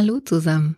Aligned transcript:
Hallo 0.00 0.20
zusammen. 0.20 0.76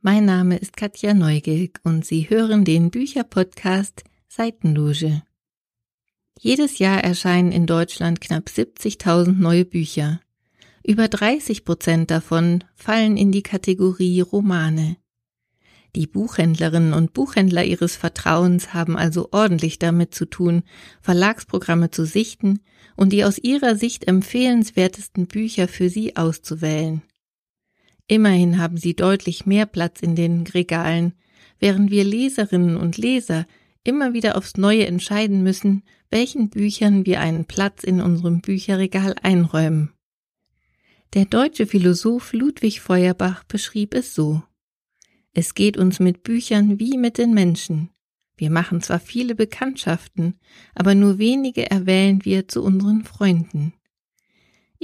Mein 0.00 0.24
Name 0.24 0.56
ist 0.56 0.74
Katja 0.74 1.12
Neugilg 1.12 1.80
und 1.84 2.06
Sie 2.06 2.30
hören 2.30 2.64
den 2.64 2.90
Bücherpodcast 2.90 4.04
Seitenloge. 4.26 5.22
Jedes 6.40 6.78
Jahr 6.78 7.04
erscheinen 7.04 7.52
in 7.52 7.66
Deutschland 7.66 8.22
knapp 8.22 8.46
70.000 8.48 9.32
neue 9.32 9.66
Bücher. 9.66 10.18
Über 10.82 11.08
30 11.08 11.66
Prozent 11.66 12.10
davon 12.10 12.64
fallen 12.74 13.18
in 13.18 13.32
die 13.32 13.42
Kategorie 13.42 14.22
Romane. 14.22 14.96
Die 15.94 16.06
Buchhändlerinnen 16.06 16.94
und 16.94 17.12
Buchhändler 17.12 17.64
ihres 17.64 17.96
Vertrauens 17.96 18.72
haben 18.72 18.96
also 18.96 19.28
ordentlich 19.32 19.78
damit 19.78 20.14
zu 20.14 20.24
tun, 20.24 20.62
Verlagsprogramme 21.02 21.90
zu 21.90 22.06
sichten 22.06 22.60
und 22.96 23.12
die 23.12 23.26
aus 23.26 23.36
ihrer 23.36 23.76
Sicht 23.76 24.08
empfehlenswertesten 24.08 25.26
Bücher 25.26 25.68
für 25.68 25.90
sie 25.90 26.16
auszuwählen. 26.16 27.02
Immerhin 28.12 28.58
haben 28.58 28.76
sie 28.76 28.94
deutlich 28.94 29.46
mehr 29.46 29.64
Platz 29.64 30.02
in 30.02 30.14
den 30.14 30.46
Regalen, 30.46 31.14
während 31.58 31.90
wir 31.90 32.04
Leserinnen 32.04 32.76
und 32.76 32.98
Leser 32.98 33.46
immer 33.84 34.12
wieder 34.12 34.36
aufs 34.36 34.58
Neue 34.58 34.84
entscheiden 34.84 35.42
müssen, 35.42 35.82
welchen 36.10 36.50
Büchern 36.50 37.06
wir 37.06 37.20
einen 37.22 37.46
Platz 37.46 37.82
in 37.82 38.02
unserem 38.02 38.42
Bücherregal 38.42 39.14
einräumen. 39.22 39.94
Der 41.14 41.24
deutsche 41.24 41.66
Philosoph 41.66 42.34
Ludwig 42.34 42.82
Feuerbach 42.82 43.44
beschrieb 43.44 43.94
es 43.94 44.14
so. 44.14 44.42
Es 45.32 45.54
geht 45.54 45.78
uns 45.78 45.98
mit 45.98 46.22
Büchern 46.22 46.78
wie 46.78 46.98
mit 46.98 47.16
den 47.16 47.32
Menschen. 47.32 47.88
Wir 48.36 48.50
machen 48.50 48.82
zwar 48.82 49.00
viele 49.00 49.34
Bekanntschaften, 49.34 50.38
aber 50.74 50.94
nur 50.94 51.16
wenige 51.16 51.70
erwählen 51.70 52.26
wir 52.26 52.46
zu 52.46 52.62
unseren 52.62 53.04
Freunden. 53.04 53.72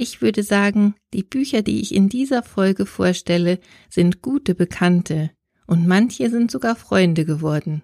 Ich 0.01 0.21
würde 0.21 0.43
sagen, 0.43 0.95
die 1.13 1.23
Bücher, 1.23 1.61
die 1.61 1.81
ich 1.81 1.93
in 1.93 2.07
dieser 2.07 2.41
Folge 2.41 2.85
vorstelle, 2.85 3.59
sind 3.89 4.21
gute 4.21 4.55
Bekannte, 4.55 5.29
und 5.67 5.87
manche 5.87 6.29
sind 6.29 6.51
sogar 6.51 6.77
Freunde 6.77 7.25
geworden. 7.25 7.83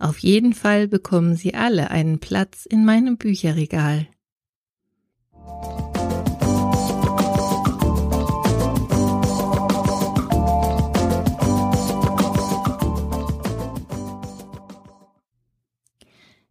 Auf 0.00 0.18
jeden 0.18 0.54
Fall 0.54 0.88
bekommen 0.88 1.36
sie 1.36 1.54
alle 1.54 1.92
einen 1.92 2.18
Platz 2.18 2.66
in 2.66 2.84
meinem 2.84 3.16
Bücherregal. 3.16 4.08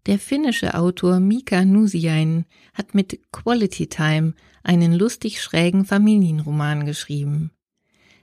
Der 0.06 0.20
finnische 0.20 0.76
Autor 0.76 1.20
Mika 1.20 1.66
Nusiainen 1.66 2.46
hat 2.74 2.94
mit 2.94 3.20
Quality 3.34 3.88
Time 3.88 4.36
einen 4.66 4.94
lustig 4.94 5.42
schrägen 5.42 5.86
Familienroman 5.86 6.86
geschrieben. 6.86 7.52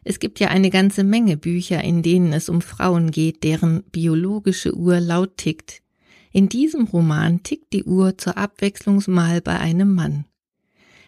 Es 0.05 0.19
gibt 0.19 0.41
ja 0.41 0.49
eine 0.49 0.71
ganze 0.71 1.05
Menge 1.05 1.37
Bücher, 1.37 1.83
in 1.83 2.03
denen 2.03 2.33
es 2.33 2.49
um 2.49 2.61
Frauen 2.61 3.13
geht, 3.13 3.45
deren 3.45 3.85
biologische 3.85 4.75
Uhr 4.75 4.99
laut 5.01 5.37
tickt. 5.37 5.83
In 6.33 6.49
diesem 6.49 6.87
Roman 6.87 7.43
tickt 7.43 7.73
die 7.73 7.85
Uhr 7.85 8.19
zur 8.19 8.37
Abwechslung 8.37 9.03
mal 9.07 9.41
bei 9.41 9.59
einem 9.59 9.95
Mann. 9.95 10.25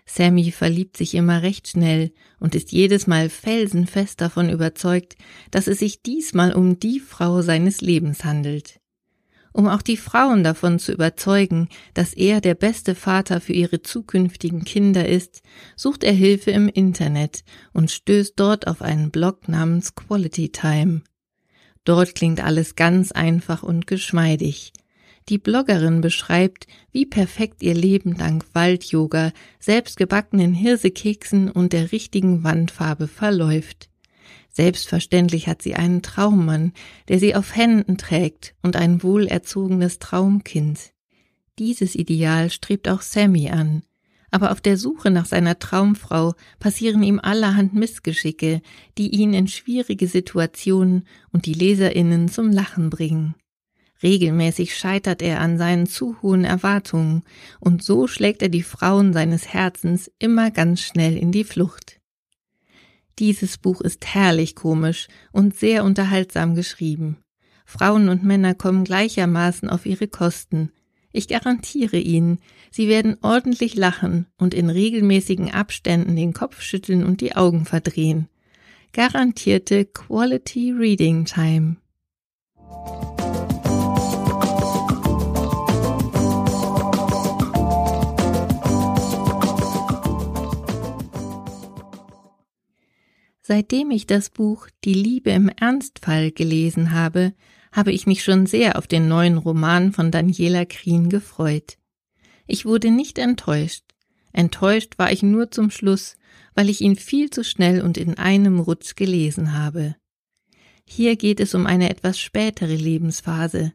Sammy 0.07 0.53
verliebt 0.53 0.97
sich 0.97 1.15
immer 1.15 1.43
recht 1.43 1.67
schnell 1.67 2.13
und 2.39 2.55
ist 2.55 2.73
jedes 2.73 3.07
Mal 3.07 3.31
felsenfest 3.31 4.21
davon 4.21 4.51
überzeugt, 4.51 5.17
dass 5.51 5.67
es 5.67 5.79
sich 5.79 6.03
diesmal 6.03 6.53
um 6.53 6.79
die 6.79 7.01
Frau 7.01 7.41
seines 7.43 7.81
Lebens 7.81 8.25
handelt. 8.25 8.81
Um 9.57 9.69
auch 9.69 9.83
die 9.83 9.97
Frauen 9.97 10.43
davon 10.43 10.81
zu 10.81 10.91
überzeugen, 10.91 11.69
dass 11.95 12.13
er 12.13 12.41
der 12.41 12.57
beste 12.57 12.97
Vater 12.97 13.41
für 13.41 13.53
ihre 13.53 13.83
zukünftigen 13.83 14.65
Kinder 14.65 15.09
ist, 15.09 15.43
sucht 15.77 16.03
er 16.03 16.13
Hilfe 16.13 16.51
im 16.51 16.69
Internet 16.69 17.45
und 17.73 17.93
stößt 17.93 18.33
dort 18.35 18.67
auf 18.67 18.83
einen 18.83 19.13
Blog 19.13 19.49
namens 19.49 19.95
Quality 19.95 20.49
Time. 20.49 21.03
Dort 21.85 22.17
klingt 22.17 22.43
alles 22.43 22.75
ganz 22.75 23.13
einfach 23.13 23.63
und 23.63 23.87
geschmeidig. 23.87 24.73
Die 25.29 25.39
Bloggerin 25.39 26.01
beschreibt, 26.01 26.67
wie 26.91 27.07
perfekt 27.07 27.63
ihr 27.63 27.75
Leben 27.75 28.17
dank 28.17 28.45
Wald-Yoga, 28.55 29.31
selbstgebackenen 29.61 30.53
Hirsekeksen 30.53 31.49
und 31.49 31.73
der 31.73 31.93
richtigen 31.93 32.43
Wandfarbe 32.43 33.07
verläuft. 33.07 33.89
Selbstverständlich 34.51 35.49
hat 35.49 35.63
sie 35.63 35.75
einen 35.75 36.03
Traummann, 36.03 36.73
der 37.09 37.19
sie 37.19 37.35
auf 37.35 37.57
Händen 37.57 37.99
trägt 37.99 38.55
und 38.63 38.77
ein 38.77 39.03
wohlerzogenes 39.03 39.99
Traumkind. 39.99 40.93
Dieses 41.59 41.95
Ideal 41.95 42.51
strebt 42.51 42.89
auch 42.89 43.03
Sammy 43.03 43.51
an. 43.51 43.83
Aber 44.31 44.51
auf 44.51 44.61
der 44.61 44.77
Suche 44.77 45.13
nach 45.13 45.27
seiner 45.27 45.61
Traumfrau 45.61 46.35
passieren 46.59 47.05
ihm 47.05 47.21
allerhand 47.21 47.75
Missgeschicke, 47.75 48.63
die 48.99 49.11
ihn 49.11 49.33
in 49.33 49.47
schwierige 49.47 50.09
Situationen 50.09 51.07
und 51.31 51.47
die 51.47 51.55
Leserinnen 51.55 52.29
zum 52.29 52.51
Lachen 52.51 52.91
bringen. 52.91 53.37
Regelmäßig 54.03 54.77
scheitert 54.77 55.23
er 55.23 55.41
an 55.41 55.57
seinen 55.57 55.87
zu 55.87 56.21
hohen 56.21 56.45
Erwartungen, 56.45 57.23
und 57.61 57.83
so 57.83 58.07
schlägt 58.09 58.43
er 58.43 58.49
die 58.49 58.65
Frauen 58.65 59.13
seines 59.13 59.55
Herzens 59.55 60.11
immer 60.19 60.51
ganz 60.51 60.81
schnell 60.81 61.17
in 61.17 61.31
die 61.31 61.45
Flucht. 61.45 61.94
Dieses 63.19 63.59
Buch 63.59 63.81
ist 63.81 64.07
herrlich 64.07 64.57
komisch 64.57 65.09
und 65.33 65.57
sehr 65.57 65.85
unterhaltsam 65.85 66.55
geschrieben. 66.55 67.19
Frauen 67.65 68.09
und 68.09 68.25
Männer 68.25 68.55
kommen 68.55 68.85
gleichermaßen 68.85 69.69
auf 69.69 69.87
ihre 69.87 70.09
Kosten. 70.09 70.71
Ich 71.13 71.29
garantiere 71.29 71.99
Ihnen, 71.99 72.41
Sie 72.73 72.89
werden 72.89 73.17
ordentlich 73.23 73.77
lachen 73.77 74.27
und 74.37 74.53
in 74.53 74.69
regelmäßigen 74.69 75.53
Abständen 75.53 76.17
den 76.17 76.33
Kopf 76.33 76.61
schütteln 76.61 77.05
und 77.05 77.21
die 77.21 77.37
Augen 77.37 77.67
verdrehen. 77.67 78.29
Garantierte 78.93 79.85
Quality 79.85 80.73
Reading 80.73 81.25
Time. 81.25 81.77
Seitdem 93.47 93.91
ich 93.91 94.07
das 94.07 94.31
Buch 94.31 94.69
Die 94.85 94.95
Liebe 94.95 95.29
im 95.31 95.51
Ernstfall 95.51 96.31
gelesen 96.31 96.93
habe, 96.93 97.35
habe 97.73 97.93
ich 97.93 98.07
mich 98.07 98.25
schon 98.25 98.47
sehr 98.47 98.79
auf 98.79 98.87
den 98.87 99.07
neuen 99.07 99.37
Roman 99.37 99.93
von 99.93 100.11
Daniela 100.11 100.65
Krien 100.65 101.11
gefreut. 101.11 101.77
Ich 102.47 102.65
wurde 102.65 102.91
nicht 102.91 103.19
enttäuscht. 103.19 103.85
Enttäuscht 104.33 104.95
war 104.97 105.13
ich 105.13 105.23
nur 105.23 105.51
zum 105.51 105.71
Schluss, 105.71 106.17
weil 106.55 106.71
ich 106.71 106.81
ihn 106.81 106.97
viel 106.97 107.29
zu 107.29 107.45
schnell 107.45 107.83
und 107.83 107.99
in 107.99 108.17
einem 108.17 108.61
Rutsch 108.61 108.97
gelesen 108.97 109.53
habe. 109.53 109.95
Hier 110.87 111.17
geht 111.17 111.39
es 111.39 111.55
um 111.55 111.67
eine 111.67 111.91
etwas 111.91 112.19
spätere 112.19 112.75
Lebensphase. 112.75 113.75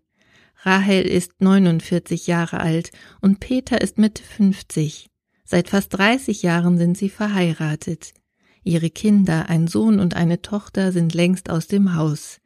Rahel 0.64 1.04
ist 1.04 1.42
49 1.42 2.26
Jahre 2.26 2.60
alt 2.60 2.90
und 3.22 3.40
Peter 3.40 3.80
ist 3.82 4.00
Mitte 4.00 4.24
50. 4.24 5.12
Seit 5.46 5.70
fast 5.70 5.96
30 5.96 6.42
Jahren 6.42 6.80
sind 6.80 6.98
sie 6.98 7.10
verheiratet. 7.10 8.16
Ihre 8.64 8.90
Kinder, 8.90 9.50
ein 9.50 9.68
Sohn 9.68 10.00
und 10.00 10.16
eine 10.16 10.42
Tochter, 10.42 10.92
sind 10.92 11.14
längst 11.14 11.50
aus 11.50 11.68
dem 11.68 11.96
Haus. 11.96 12.40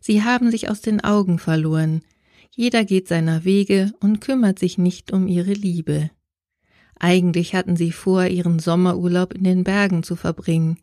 Sie 0.00 0.22
haben 0.22 0.50
sich 0.50 0.68
aus 0.68 0.80
den 0.80 1.02
Augen 1.02 1.38
verloren. 1.38 2.02
Jeder 2.50 2.84
geht 2.84 3.08
seiner 3.08 3.44
Wege 3.44 3.92
und 4.00 4.20
kümmert 4.20 4.58
sich 4.58 4.78
nicht 4.78 5.12
um 5.12 5.28
ihre 5.28 5.52
Liebe. 5.52 6.10
Eigentlich 6.98 7.54
hatten 7.54 7.76
sie 7.76 7.92
vor, 7.92 8.26
ihren 8.26 8.58
Sommerurlaub 8.58 9.34
in 9.34 9.44
den 9.44 9.64
Bergen 9.64 10.02
zu 10.02 10.16
verbringen, 10.16 10.78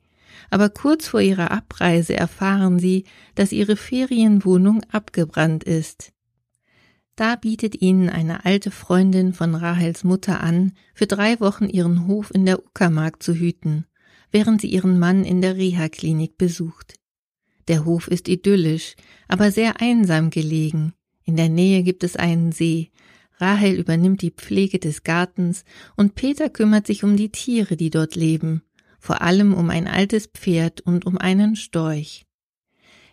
aber 0.50 0.70
kurz 0.70 1.08
vor 1.08 1.22
ihrer 1.22 1.52
Abreise 1.52 2.16
erfahren 2.16 2.80
sie, 2.80 3.06
dass 3.36 3.52
ihre 3.52 3.76
Ferienwohnung 3.76 4.84
abgebrannt 4.92 5.64
ist. 5.64 6.12
Da 7.16 7.36
bietet 7.36 7.82
ihnen 7.82 8.10
eine 8.10 8.46
alte 8.46 8.72
Freundin 8.72 9.34
von 9.34 9.54
Rahels 9.54 10.04
Mutter 10.04 10.42
an, 10.42 10.74
für 10.94 11.08
drei 11.08 11.40
Wochen 11.40 11.66
ihren 11.66 12.08
Hof 12.08 12.32
in 12.34 12.46
der 12.46 12.60
Uckermark 12.60 13.22
zu 13.22 13.34
hüten 13.34 13.86
während 14.32 14.62
sie 14.62 14.68
ihren 14.68 15.00
Mann 15.00 15.26
in 15.26 15.42
der 15.42 15.58
Reha-Klinik 15.58 16.38
besucht. 16.38 16.96
Der 17.68 17.86
Hof 17.86 18.08
ist 18.08 18.28
idyllisch, 18.28 18.96
aber 19.28 19.52
sehr 19.52 19.82
einsam 19.82 20.30
gelegen. 20.30 20.94
In 21.24 21.36
der 21.36 21.50
Nähe 21.50 21.84
gibt 21.84 22.04
es 22.04 22.16
einen 22.16 22.52
See. 22.52 22.92
Rahel 23.38 23.74
übernimmt 23.74 24.22
die 24.22 24.32
Pflege 24.32 24.80
des 24.80 25.04
Gartens 25.04 25.64
und 25.96 26.16
Peter 26.16 26.50
kümmert 26.50 26.88
sich 26.88 27.04
um 27.04 27.18
die 27.18 27.30
Tiere, 27.30 27.76
die 27.76 27.90
dort 27.90 28.16
leben, 28.16 28.62
vor 29.00 29.22
allem 29.22 29.54
um 29.54 29.70
ein 29.70 29.88
altes 29.88 30.28
Pferd 30.28 30.82
und 30.82 31.06
um 31.06 31.18
einen 31.18 31.56
Storch. 31.56 32.26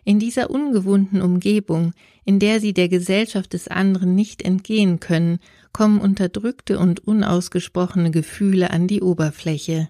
In 0.05 0.19
dieser 0.19 0.49
ungewohnten 0.49 1.21
Umgebung, 1.21 1.93
in 2.25 2.39
der 2.39 2.59
sie 2.59 2.73
der 2.73 2.89
Gesellschaft 2.89 3.53
des 3.53 3.67
anderen 3.67 4.15
nicht 4.15 4.41
entgehen 4.41 4.99
können, 4.99 5.39
kommen 5.71 5.99
unterdrückte 5.99 6.79
und 6.79 7.05
unausgesprochene 7.05 8.11
Gefühle 8.11 8.71
an 8.71 8.87
die 8.87 9.01
Oberfläche. 9.01 9.89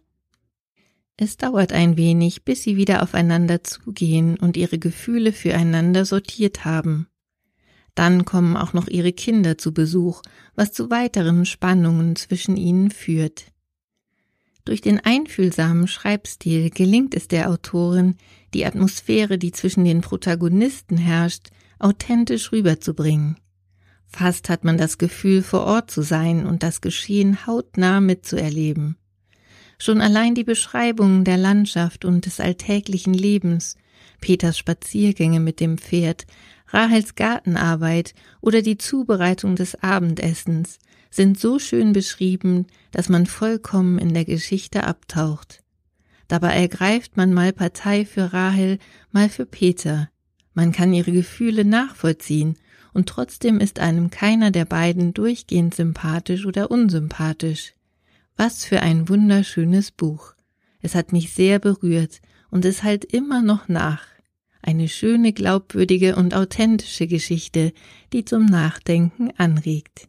Es 1.22 1.36
dauert 1.36 1.74
ein 1.74 1.98
wenig, 1.98 2.46
bis 2.46 2.64
sie 2.64 2.78
wieder 2.78 3.04
aufeinander 3.04 3.62
zugehen 3.62 4.38
und 4.40 4.56
ihre 4.56 4.80
Gefühle 4.80 5.34
füreinander 5.34 6.06
sortiert 6.06 6.64
haben. 6.64 7.08
Dann 7.94 8.24
kommen 8.24 8.56
auch 8.56 8.72
noch 8.72 8.88
ihre 8.88 9.12
Kinder 9.12 9.58
zu 9.58 9.74
Besuch, 9.74 10.22
was 10.56 10.72
zu 10.72 10.90
weiteren 10.90 11.46
Spannungen 11.46 12.16
zwischen 12.16 12.56
ihnen 12.56 12.90
führt. 12.90 13.52
Durch 14.64 14.80
den 14.80 15.02
einfühlsamen 15.02 15.90
Schreibstil 15.90 16.70
gelingt 16.70 17.14
es 17.14 17.28
der 17.28 17.50
Autorin, 17.50 18.16
die 18.54 18.66
Atmosphäre, 18.66 19.38
die 19.38 19.52
zwischen 19.52 19.84
den 19.84 20.00
Protagonisten 20.00 20.96
herrscht, 20.96 21.50
authentisch 21.80 22.54
rüberzubringen. 22.54 23.36
Fast 24.08 24.48
hat 24.48 24.64
man 24.64 24.78
das 24.78 24.98
Gefühl, 24.98 25.44
vor 25.44 25.66
Ort 25.66 25.92
zu 25.92 26.02
sein 26.02 26.46
und 26.46 26.64
das 26.64 26.80
Geschehen 26.80 27.46
hautnah 27.46 28.00
mitzuerleben. 28.00 28.96
Schon 29.82 30.02
allein 30.02 30.36
die 30.36 30.44
Beschreibungen 30.44 31.24
der 31.24 31.38
Landschaft 31.38 32.04
und 32.04 32.26
des 32.26 32.40
alltäglichen 32.42 33.14
Lebens, 33.14 33.78
Peters 34.20 34.58
Spaziergänge 34.58 35.40
mit 35.40 35.62
dem 35.62 35.78
Pferd, 35.78 36.28
Rahels 36.68 37.16
Gartenarbeit 37.16 38.14
oder 38.42 38.62
die 38.62 38.78
Zubereitung 38.78 39.56
des 39.56 39.82
Abendessens 39.82 40.80
sind 41.10 41.40
so 41.40 41.58
schön 41.58 41.94
beschrieben, 41.94 42.68
dass 42.92 43.10
man 43.10 43.26
vollkommen 43.26 43.98
in 43.98 44.14
der 44.14 44.26
Geschichte 44.26 44.84
abtaucht. 44.84 45.64
Dabei 46.28 46.50
ergreift 46.50 47.18
man 47.18 47.34
mal 47.34 47.54
Partei 47.54 48.06
für 48.06 48.34
Rahel, 48.34 48.78
mal 49.12 49.30
für 49.30 49.46
Peter. 49.46 50.10
Man 50.54 50.72
kann 50.72 50.94
ihre 50.94 51.12
Gefühle 51.12 51.66
nachvollziehen, 51.66 52.58
und 52.94 53.08
trotzdem 53.08 53.60
ist 53.60 53.80
einem 53.80 54.10
keiner 54.10 54.52
der 54.52 54.66
beiden 54.66 55.14
durchgehend 55.14 55.74
sympathisch 55.74 56.46
oder 56.46 56.70
unsympathisch. 56.70 57.74
Was 58.42 58.64
für 58.64 58.82
ein 58.82 59.10
wunderschönes 59.10 59.92
Buch. 59.92 60.34
Es 60.80 60.96
hat 60.96 61.12
mich 61.12 61.34
sehr 61.34 61.60
berührt 61.60 62.22
und 62.50 62.64
es 62.64 62.84
halt 62.84 63.04
immer 63.04 63.42
noch 63.42 63.68
nach. 63.68 64.02
Eine 64.62 64.88
schöne, 64.88 65.34
glaubwürdige 65.34 66.16
und 66.16 66.34
authentische 66.34 67.06
Geschichte, 67.06 67.74
die 68.14 68.24
zum 68.24 68.46
Nachdenken 68.46 69.32
anregt. 69.36 70.08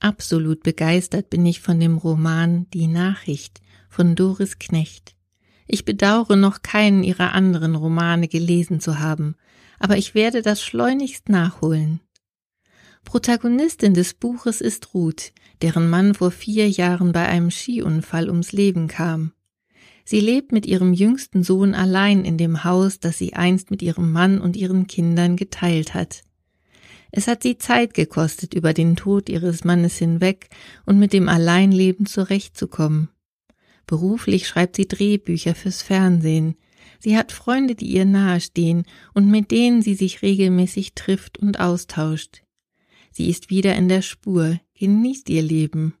Absolut 0.00 0.64
begeistert 0.64 1.30
bin 1.30 1.46
ich 1.46 1.60
von 1.60 1.78
dem 1.78 1.96
Roman 1.96 2.68
Die 2.70 2.88
Nachricht 2.88 3.60
von 3.88 4.16
Doris 4.16 4.58
Knecht. 4.58 5.15
Ich 5.66 5.84
bedauere 5.84 6.36
noch 6.36 6.62
keinen 6.62 7.02
ihrer 7.02 7.32
anderen 7.32 7.74
Romane 7.74 8.28
gelesen 8.28 8.80
zu 8.80 8.98
haben, 8.98 9.36
aber 9.78 9.96
ich 9.96 10.14
werde 10.14 10.42
das 10.42 10.62
schleunigst 10.62 11.28
nachholen. 11.28 12.00
Protagonistin 13.04 13.94
des 13.94 14.14
Buches 14.14 14.60
ist 14.60 14.94
Ruth, 14.94 15.32
deren 15.62 15.88
Mann 15.88 16.14
vor 16.14 16.30
vier 16.30 16.68
Jahren 16.68 17.12
bei 17.12 17.26
einem 17.26 17.50
Skiunfall 17.50 18.28
ums 18.28 18.52
Leben 18.52 18.88
kam. 18.88 19.32
Sie 20.04 20.20
lebt 20.20 20.52
mit 20.52 20.66
ihrem 20.66 20.92
jüngsten 20.92 21.42
Sohn 21.42 21.74
allein 21.74 22.24
in 22.24 22.38
dem 22.38 22.62
Haus, 22.64 23.00
das 23.00 23.18
sie 23.18 23.34
einst 23.34 23.70
mit 23.70 23.82
ihrem 23.82 24.12
Mann 24.12 24.40
und 24.40 24.56
ihren 24.56 24.86
Kindern 24.86 25.36
geteilt 25.36 25.94
hat. 25.94 26.22
Es 27.10 27.28
hat 27.28 27.42
sie 27.42 27.58
Zeit 27.58 27.94
gekostet, 27.94 28.54
über 28.54 28.72
den 28.72 28.94
Tod 28.94 29.28
ihres 29.28 29.64
Mannes 29.64 29.96
hinweg 29.96 30.48
und 30.84 30.98
mit 30.98 31.12
dem 31.12 31.28
Alleinleben 31.28 32.06
zurechtzukommen. 32.06 33.08
Beruflich 33.86 34.48
schreibt 34.48 34.76
sie 34.76 34.88
Drehbücher 34.88 35.54
fürs 35.54 35.82
Fernsehen. 35.82 36.56
Sie 36.98 37.16
hat 37.16 37.32
Freunde, 37.32 37.74
die 37.74 37.86
ihr 37.86 38.04
nahestehen 38.04 38.84
und 39.14 39.30
mit 39.30 39.50
denen 39.50 39.82
sie 39.82 39.94
sich 39.94 40.22
regelmäßig 40.22 40.94
trifft 40.94 41.38
und 41.38 41.60
austauscht. 41.60 42.42
Sie 43.12 43.30
ist 43.30 43.48
wieder 43.50 43.76
in 43.76 43.88
der 43.88 44.02
Spur, 44.02 44.58
genießt 44.74 45.30
ihr 45.30 45.42
Leben. 45.42 45.94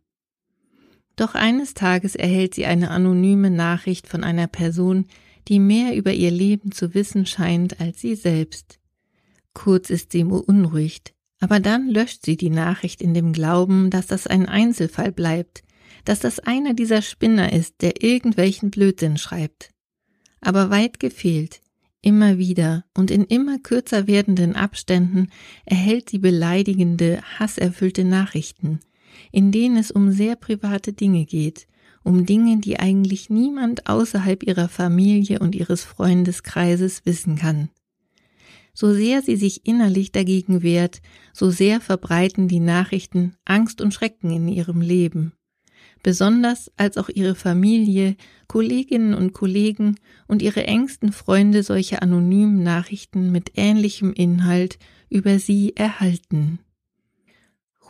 Doch 1.16 1.34
eines 1.34 1.74
Tages 1.74 2.14
erhält 2.14 2.54
sie 2.54 2.66
eine 2.66 2.90
anonyme 2.90 3.50
Nachricht 3.50 4.06
von 4.06 4.22
einer 4.22 4.48
Person, 4.48 5.06
die 5.48 5.58
mehr 5.58 5.96
über 5.96 6.12
ihr 6.12 6.30
Leben 6.30 6.72
zu 6.72 6.92
wissen 6.92 7.24
scheint 7.24 7.80
als 7.80 8.00
sie 8.00 8.16
selbst. 8.16 8.78
Kurz 9.54 9.88
ist 9.88 10.12
sie 10.12 10.24
beunruhigt, 10.24 11.14
aber 11.40 11.60
dann 11.60 11.88
löscht 11.88 12.24
sie 12.24 12.36
die 12.36 12.50
Nachricht 12.50 13.00
in 13.00 13.14
dem 13.14 13.32
Glauben, 13.32 13.88
dass 13.90 14.06
das 14.06 14.26
ein 14.26 14.46
Einzelfall 14.46 15.12
bleibt, 15.12 15.62
dass 16.06 16.20
das 16.20 16.38
einer 16.38 16.72
dieser 16.72 17.02
Spinner 17.02 17.52
ist, 17.52 17.82
der 17.82 18.02
irgendwelchen 18.02 18.70
Blödsinn 18.70 19.18
schreibt. 19.18 19.70
Aber 20.40 20.70
weit 20.70 21.00
gefehlt. 21.00 21.60
Immer 22.00 22.38
wieder 22.38 22.84
und 22.96 23.10
in 23.10 23.24
immer 23.24 23.58
kürzer 23.58 24.06
werdenden 24.06 24.54
Abständen 24.54 25.32
erhält 25.64 26.08
sie 26.08 26.18
beleidigende, 26.18 27.20
hasserfüllte 27.38 28.04
Nachrichten, 28.04 28.78
in 29.32 29.50
denen 29.50 29.76
es 29.76 29.90
um 29.90 30.12
sehr 30.12 30.36
private 30.36 30.92
Dinge 30.92 31.24
geht, 31.24 31.66
um 32.04 32.24
Dinge, 32.24 32.58
die 32.58 32.78
eigentlich 32.78 33.28
niemand 33.28 33.88
außerhalb 33.88 34.44
ihrer 34.44 34.68
Familie 34.68 35.40
und 35.40 35.56
ihres 35.56 35.82
Freundeskreises 35.82 37.04
wissen 37.04 37.34
kann. 37.34 37.68
So 38.72 38.94
sehr 38.94 39.22
sie 39.22 39.34
sich 39.34 39.66
innerlich 39.66 40.12
dagegen 40.12 40.62
wehrt, 40.62 41.00
so 41.32 41.50
sehr 41.50 41.80
verbreiten 41.80 42.46
die 42.46 42.60
Nachrichten 42.60 43.34
Angst 43.44 43.80
und 43.80 43.92
Schrecken 43.92 44.30
in 44.30 44.46
ihrem 44.46 44.80
Leben 44.80 45.32
besonders 46.02 46.70
als 46.76 46.98
auch 46.98 47.08
ihre 47.08 47.34
Familie, 47.34 48.16
Kolleginnen 48.46 49.14
und 49.14 49.32
Kollegen 49.32 49.96
und 50.26 50.42
ihre 50.42 50.66
engsten 50.66 51.12
Freunde 51.12 51.62
solche 51.62 52.02
anonymen 52.02 52.62
Nachrichten 52.62 53.32
mit 53.32 53.52
ähnlichem 53.56 54.12
Inhalt 54.12 54.78
über 55.08 55.38
sie 55.38 55.74
erhalten. 55.76 56.60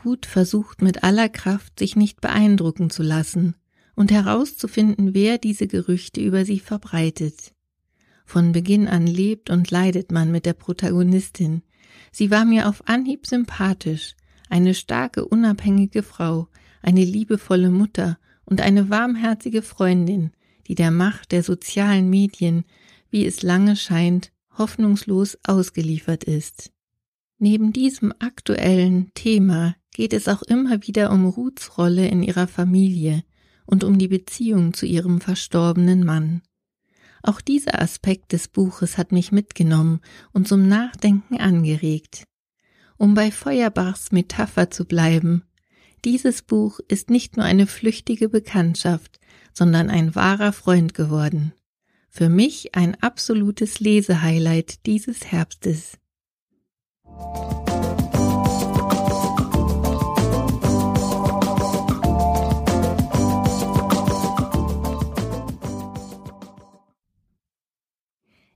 Ruth 0.05 0.27
versucht 0.27 0.83
mit 0.83 1.05
aller 1.05 1.29
Kraft, 1.29 1.79
sich 1.79 1.97
nicht 1.97 2.21
beeindrucken 2.21 2.91
zu 2.91 3.03
lassen 3.03 3.55
und 3.95 4.13
herauszufinden, 4.13 5.15
wer 5.15 5.39
diese 5.39 5.67
Gerüchte 5.67 6.21
über 6.21 6.45
sie 6.45 6.61
verbreitet. 6.61 7.53
Von 8.25 8.53
Beginn 8.53 8.89
an 8.89 9.07
lebt 9.07 9.51
und 9.51 9.71
leidet 9.71 10.13
man 10.13 10.31
mit 10.31 10.47
der 10.47 10.53
Protagonistin. 10.53 11.63
Sie 12.13 12.31
war 12.31 12.45
mir 12.45 12.69
auf 12.69 12.87
Anhieb 12.89 13.27
sympathisch, 13.27 14.15
eine 14.49 14.75
starke, 14.75 15.25
unabhängige 15.25 16.03
Frau, 16.03 16.49
eine 16.83 17.05
liebevolle 17.05 17.71
Mutter 17.71 18.19
und 18.45 18.61
eine 18.61 18.91
warmherzige 18.91 19.63
Freundin, 19.63 20.33
die 20.67 20.75
der 20.75 20.91
Macht 20.91 21.33
der 21.33 21.43
sozialen 21.43 22.11
Medien, 22.11 22.65
wie 23.11 23.27
es 23.27 23.43
lange 23.43 23.77
scheint, 23.77 24.33
hoffnungslos 24.57 25.39
ausgeliefert 25.47 26.25
ist. 26.25 26.73
Neben 27.39 27.73
diesem 27.73 28.13
aktuellen 28.19 29.13
Thema 29.15 29.75
geht 29.93 30.13
es 30.13 30.29
auch 30.29 30.43
immer 30.43 30.87
wieder 30.87 31.11
um 31.11 31.27
Ruths 31.27 31.77
Rolle 31.77 32.09
in 32.09 32.23
ihrer 32.23 32.49
Familie 32.49 33.25
und 33.67 33.85
um 33.85 33.99
die 33.99 34.09
Beziehung 34.09 34.73
zu 34.73 34.87
ihrem 34.87 35.21
verstorbenen 35.21 36.05
Mann. 36.05 36.43
Auch 37.23 37.41
dieser 37.41 37.81
Aspekt 37.83 38.33
des 38.33 38.49
Buches 38.49 38.99
hat 38.99 39.13
mich 39.13 39.33
mitgenommen 39.33 40.01
und 40.33 40.47
zum 40.47 40.69
Nachdenken 40.69 41.39
angeregt. 41.39 42.25
Um 42.99 43.15
bei 43.15 43.31
Feuerbachs 43.31 44.13
Metapher 44.13 44.71
zu 44.71 44.85
bleiben, 44.85 45.43
dieses 46.07 46.41
Buch 46.41 46.79
ist 46.87 47.11
nicht 47.11 47.37
nur 47.37 47.45
eine 47.45 47.67
flüchtige 47.67 48.29
Bekanntschaft, 48.29 49.19
sondern 49.53 49.91
ein 49.91 50.15
wahrer 50.15 50.53
Freund 50.53 50.95
geworden. 50.95 51.53
Für 52.09 52.29
mich 52.29 52.77
ein 52.77 52.95
absolutes 53.03 53.81
Lesehighlight 53.81 54.87
dieses 54.87 55.33
Herbstes. 55.33 55.99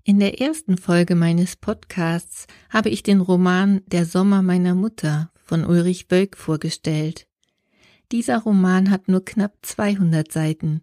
In 0.05 0.21
der 0.21 0.41
ersten 0.41 0.79
Folge 0.79 1.17
meines 1.17 1.57
Podcasts 1.57 2.47
habe 2.69 2.91
ich 2.91 3.03
den 3.03 3.21
Roman 3.21 3.83
Der 3.87 4.07
Sommer 4.07 4.41
meiner 4.43 4.77
Mutter 4.77 5.33
von 5.43 5.65
Ulrich 5.65 6.07
Bölk 6.07 6.37
vorgestellt. 6.37 7.27
Dieser 8.13 8.39
Roman 8.39 8.91
hat 8.91 9.09
nur 9.09 9.25
knapp 9.25 9.59
200 9.63 10.33
Seiten. 10.33 10.83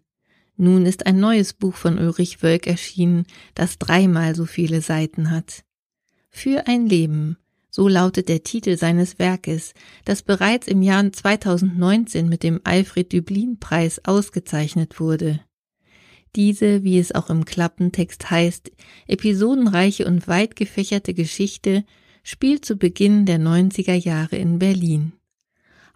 Nun 0.56 0.86
ist 0.86 1.06
ein 1.06 1.20
neues 1.20 1.52
Buch 1.52 1.74
von 1.74 1.98
Ulrich 1.98 2.42
Wölk 2.42 2.66
erschienen, 2.66 3.26
das 3.54 3.78
dreimal 3.78 4.34
so 4.34 4.46
viele 4.46 4.80
Seiten 4.80 5.30
hat. 5.30 5.64
Für 6.30 6.66
ein 6.66 6.86
Leben, 6.86 7.36
so 7.70 7.86
lautet 7.86 8.28
der 8.28 8.42
Titel 8.42 8.76
seines 8.76 9.18
Werkes, 9.18 9.74
das 10.04 10.22
bereits 10.22 10.66
im 10.66 10.82
Jahr 10.82 11.12
2019 11.12 12.28
mit 12.28 12.42
dem 12.42 12.60
Alfred 12.64 13.12
Düblin 13.12 13.58
Preis 13.60 14.00
ausgezeichnet 14.04 14.98
wurde. 14.98 15.40
Diese, 16.34 16.82
wie 16.82 16.98
es 16.98 17.14
auch 17.14 17.30
im 17.30 17.44
Klappentext 17.44 18.30
heißt, 18.30 18.72
episodenreiche 19.06 20.06
und 20.06 20.28
weit 20.28 20.56
gefächerte 20.56 21.14
Geschichte 21.14 21.84
spielt 22.22 22.64
zu 22.64 22.76
Beginn 22.76 23.26
der 23.26 23.38
90er 23.38 23.94
Jahre 23.94 24.36
in 24.36 24.58
Berlin. 24.58 25.12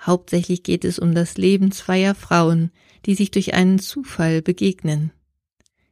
Hauptsächlich 0.04 0.64
geht 0.64 0.84
es 0.84 0.98
um 0.98 1.14
das 1.14 1.36
Leben 1.36 1.70
zweier 1.70 2.14
Frauen, 2.14 2.72
die 3.06 3.14
sich 3.14 3.30
durch 3.30 3.54
einen 3.54 3.78
Zufall 3.78 4.42
begegnen. 4.42 5.12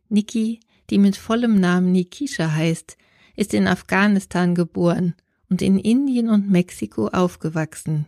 Niki, 0.08 0.60
die 0.90 0.98
mit 0.98 1.16
vollem 1.16 1.60
Namen 1.60 1.92
Nikisha 1.92 2.52
heißt, 2.52 2.96
ist 3.36 3.54
in 3.54 3.68
Afghanistan 3.68 4.54
geboren 4.54 5.14
und 5.48 5.62
in 5.62 5.78
Indien 5.78 6.28
und 6.28 6.50
Mexiko 6.50 7.06
aufgewachsen. 7.08 8.06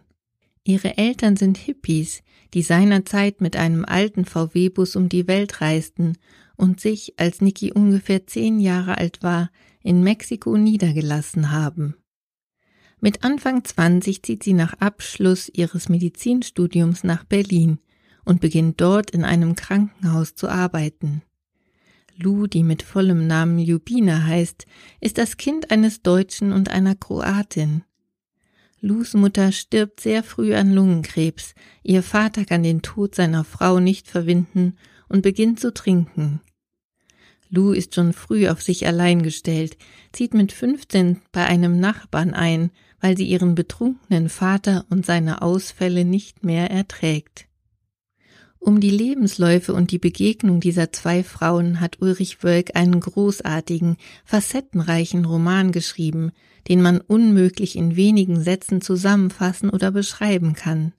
Ihre 0.64 0.98
Eltern 0.98 1.36
sind 1.36 1.58
Hippies, 1.58 2.22
die 2.54 2.62
seinerzeit 2.62 3.40
mit 3.40 3.56
einem 3.56 3.84
alten 3.84 4.24
VW-Bus 4.24 4.96
um 4.96 5.08
die 5.08 5.26
Welt 5.26 5.60
reisten 5.60 6.18
und 6.56 6.80
sich, 6.80 7.14
als 7.16 7.40
Niki 7.40 7.72
ungefähr 7.72 8.26
zehn 8.26 8.60
Jahre 8.60 8.98
alt 8.98 9.22
war, 9.22 9.50
in 9.82 10.02
Mexiko 10.02 10.56
niedergelassen 10.56 11.50
haben. 11.50 11.96
Mit 13.04 13.24
Anfang 13.24 13.64
20 13.64 14.22
zieht 14.22 14.44
sie 14.44 14.52
nach 14.52 14.74
Abschluss 14.74 15.50
ihres 15.52 15.88
Medizinstudiums 15.88 17.02
nach 17.02 17.24
Berlin 17.24 17.80
und 18.24 18.40
beginnt 18.40 18.80
dort 18.80 19.10
in 19.10 19.24
einem 19.24 19.56
Krankenhaus 19.56 20.36
zu 20.36 20.48
arbeiten. 20.48 21.22
Lou, 22.14 22.46
die 22.46 22.62
mit 22.62 22.84
vollem 22.84 23.26
Namen 23.26 23.58
Ljubina 23.58 24.22
heißt, 24.22 24.66
ist 25.00 25.18
das 25.18 25.36
Kind 25.36 25.72
eines 25.72 26.02
Deutschen 26.02 26.52
und 26.52 26.70
einer 26.70 26.94
Kroatin. 26.94 27.82
Lus 28.80 29.14
Mutter 29.14 29.50
stirbt 29.50 29.98
sehr 29.98 30.22
früh 30.22 30.54
an 30.54 30.72
Lungenkrebs, 30.72 31.56
ihr 31.82 32.04
Vater 32.04 32.44
kann 32.44 32.62
den 32.62 32.82
Tod 32.82 33.16
seiner 33.16 33.42
Frau 33.42 33.80
nicht 33.80 34.06
verwinden 34.06 34.76
und 35.08 35.22
beginnt 35.22 35.58
zu 35.58 35.74
trinken. 35.74 36.40
Lou 37.54 37.72
ist 37.72 37.96
schon 37.96 38.12
früh 38.12 38.48
auf 38.48 38.62
sich 38.62 38.86
allein 38.86 39.22
gestellt, 39.22 39.76
zieht 40.12 40.34
mit 40.34 40.52
15 40.52 41.20
bei 41.32 41.44
einem 41.44 41.80
Nachbarn 41.80 42.32
ein, 42.32 42.70
weil 43.02 43.16
sie 43.16 43.26
ihren 43.26 43.54
betrunkenen 43.56 44.30
Vater 44.30 44.86
und 44.88 45.04
seine 45.04 45.42
Ausfälle 45.42 46.04
nicht 46.06 46.44
mehr 46.44 46.70
erträgt. 46.70 47.48
Um 48.60 48.78
die 48.78 48.90
Lebensläufe 48.90 49.74
und 49.74 49.90
die 49.90 49.98
Begegnung 49.98 50.60
dieser 50.60 50.92
zwei 50.92 51.24
Frauen 51.24 51.80
hat 51.80 52.00
Ulrich 52.00 52.44
Wölk 52.44 52.76
einen 52.76 53.00
großartigen, 53.00 53.96
facettenreichen 54.24 55.24
Roman 55.24 55.72
geschrieben, 55.72 56.30
den 56.68 56.80
man 56.80 57.00
unmöglich 57.00 57.74
in 57.74 57.96
wenigen 57.96 58.40
Sätzen 58.40 58.80
zusammenfassen 58.80 59.68
oder 59.68 59.90
beschreiben 59.90 60.54
kann. 60.54 60.92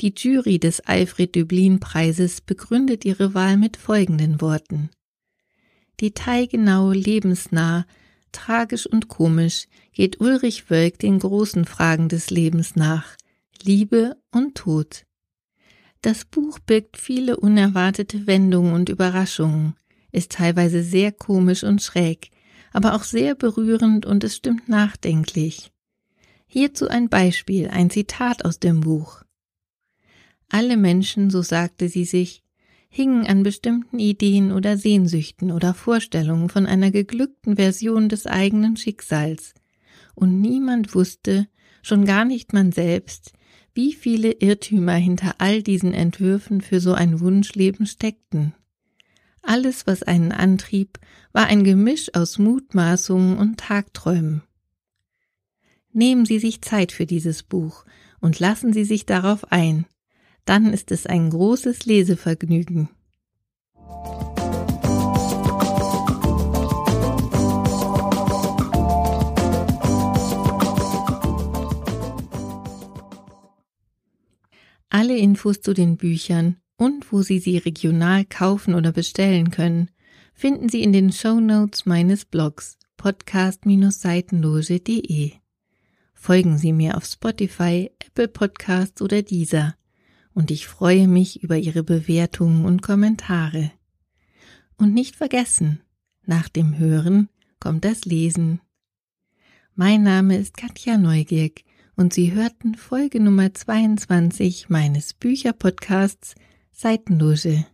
Die 0.00 0.14
Jury 0.16 0.58
des 0.58 0.80
Alfred 0.80 1.36
Döblin 1.36 1.78
Preises 1.78 2.40
begründet 2.40 3.04
ihre 3.04 3.34
Wahl 3.34 3.56
mit 3.56 3.76
folgenden 3.76 4.40
Worten. 4.40 4.90
Detailgenau, 6.00 6.90
lebensnah, 6.90 7.86
tragisch 8.34 8.86
und 8.86 9.08
komisch 9.08 9.66
geht 9.92 10.20
Ulrich 10.20 10.70
Wölk 10.70 10.98
den 10.98 11.18
großen 11.18 11.64
Fragen 11.64 12.08
des 12.08 12.30
Lebens 12.30 12.76
nach, 12.76 13.16
Liebe 13.62 14.16
und 14.30 14.56
Tod. 14.56 15.06
Das 16.02 16.26
Buch 16.26 16.58
birgt 16.58 16.98
viele 16.98 17.38
unerwartete 17.38 18.26
Wendungen 18.26 18.74
und 18.74 18.90
Überraschungen, 18.90 19.74
ist 20.12 20.32
teilweise 20.32 20.82
sehr 20.82 21.12
komisch 21.12 21.64
und 21.64 21.80
schräg, 21.80 22.30
aber 22.72 22.94
auch 22.94 23.04
sehr 23.04 23.34
berührend 23.34 24.04
und 24.04 24.22
es 24.22 24.36
stimmt 24.36 24.68
nachdenklich. 24.68 25.72
Hierzu 26.46 26.88
ein 26.88 27.08
Beispiel, 27.08 27.68
ein 27.68 27.88
Zitat 27.90 28.44
aus 28.44 28.60
dem 28.60 28.80
Buch. 28.80 29.22
Alle 30.48 30.76
Menschen, 30.76 31.30
so 31.30 31.42
sagte 31.42 31.88
sie 31.88 32.04
sich, 32.04 32.43
hingen 32.94 33.26
an 33.26 33.42
bestimmten 33.42 33.98
Ideen 33.98 34.52
oder 34.52 34.76
Sehnsüchten 34.76 35.50
oder 35.50 35.74
Vorstellungen 35.74 36.48
von 36.48 36.64
einer 36.64 36.92
geglückten 36.92 37.56
Version 37.56 38.08
des 38.08 38.24
eigenen 38.26 38.76
Schicksals, 38.76 39.52
und 40.14 40.40
niemand 40.40 40.94
wusste, 40.94 41.48
schon 41.82 42.04
gar 42.04 42.24
nicht 42.24 42.52
man 42.52 42.70
selbst, 42.70 43.32
wie 43.74 43.94
viele 43.94 44.30
Irrtümer 44.30 44.94
hinter 44.94 45.34
all 45.38 45.60
diesen 45.64 45.92
Entwürfen 45.92 46.60
für 46.60 46.78
so 46.78 46.92
ein 46.92 47.18
Wunschleben 47.18 47.86
steckten. 47.86 48.54
Alles, 49.42 49.88
was 49.88 50.04
einen 50.04 50.30
antrieb, 50.30 51.00
war 51.32 51.46
ein 51.46 51.64
Gemisch 51.64 52.14
aus 52.14 52.38
Mutmaßungen 52.38 53.38
und 53.38 53.58
Tagträumen. 53.58 54.42
Nehmen 55.92 56.26
Sie 56.26 56.38
sich 56.38 56.62
Zeit 56.62 56.92
für 56.92 57.06
dieses 57.06 57.42
Buch 57.42 57.84
und 58.20 58.38
lassen 58.38 58.72
Sie 58.72 58.84
sich 58.84 59.04
darauf 59.04 59.50
ein, 59.50 59.84
dann 60.44 60.72
ist 60.72 60.92
es 60.92 61.06
ein 61.06 61.30
großes 61.30 61.86
Lesevergnügen. 61.86 62.88
Alle 74.90 75.16
Infos 75.18 75.60
zu 75.60 75.74
den 75.74 75.96
Büchern 75.96 76.58
und 76.76 77.12
wo 77.12 77.22
Sie 77.22 77.40
sie 77.40 77.58
regional 77.58 78.24
kaufen 78.24 78.76
oder 78.76 78.92
bestellen 78.92 79.50
können, 79.50 79.90
finden 80.34 80.68
Sie 80.68 80.82
in 80.82 80.92
den 80.92 81.10
Show 81.10 81.40
Notes 81.40 81.84
meines 81.84 82.24
Blogs 82.24 82.78
podcast-seitenloge.de. 82.96 85.32
Folgen 86.14 86.58
Sie 86.58 86.72
mir 86.72 86.96
auf 86.96 87.06
Spotify, 87.06 87.90
Apple 87.98 88.28
Podcasts 88.28 89.02
oder 89.02 89.22
dieser 89.22 89.74
und 90.34 90.50
ich 90.50 90.66
freue 90.66 91.08
mich 91.08 91.42
über 91.42 91.56
Ihre 91.56 91.82
Bewertungen 91.82 92.64
und 92.64 92.82
Kommentare. 92.82 93.70
Und 94.76 94.92
nicht 94.92 95.16
vergessen, 95.16 95.80
nach 96.26 96.48
dem 96.48 96.76
Hören 96.76 97.28
kommt 97.60 97.84
das 97.84 98.04
Lesen. 98.04 98.60
Mein 99.74 100.02
Name 100.02 100.36
ist 100.36 100.56
Katja 100.56 100.98
Neugierk 100.98 101.62
und 101.96 102.12
Sie 102.12 102.32
hörten 102.32 102.74
Folge 102.74 103.20
Nummer 103.20 103.54
22 103.54 104.68
meines 104.68 105.14
Bücherpodcasts 105.14 106.34
Seitenloge. 106.72 107.66